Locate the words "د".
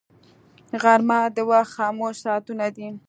1.35-1.37